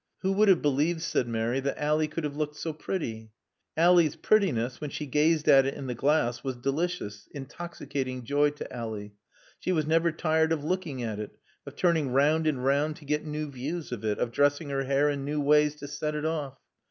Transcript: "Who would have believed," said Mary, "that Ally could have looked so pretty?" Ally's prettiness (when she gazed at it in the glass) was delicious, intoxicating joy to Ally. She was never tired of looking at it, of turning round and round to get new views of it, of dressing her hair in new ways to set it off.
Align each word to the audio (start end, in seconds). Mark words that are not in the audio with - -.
"Who 0.23 0.31
would 0.31 0.47
have 0.47 0.63
believed," 0.63 1.03
said 1.03 1.27
Mary, 1.27 1.59
"that 1.59 1.77
Ally 1.79 2.07
could 2.07 2.23
have 2.23 2.35
looked 2.35 2.55
so 2.55 2.73
pretty?" 2.73 3.29
Ally's 3.77 4.15
prettiness 4.15 4.81
(when 4.81 4.89
she 4.89 5.05
gazed 5.05 5.47
at 5.47 5.67
it 5.67 5.75
in 5.75 5.85
the 5.85 5.93
glass) 5.93 6.43
was 6.43 6.55
delicious, 6.55 7.29
intoxicating 7.35 8.23
joy 8.23 8.49
to 8.49 8.73
Ally. 8.73 9.09
She 9.59 9.71
was 9.71 9.85
never 9.85 10.11
tired 10.11 10.51
of 10.51 10.63
looking 10.63 11.03
at 11.03 11.19
it, 11.19 11.37
of 11.67 11.75
turning 11.75 12.13
round 12.13 12.47
and 12.47 12.65
round 12.65 12.95
to 12.95 13.05
get 13.05 13.27
new 13.27 13.51
views 13.51 13.91
of 13.91 14.03
it, 14.03 14.17
of 14.17 14.31
dressing 14.31 14.69
her 14.69 14.85
hair 14.85 15.07
in 15.07 15.23
new 15.23 15.39
ways 15.39 15.75
to 15.75 15.87
set 15.87 16.15
it 16.15 16.25
off. 16.25 16.57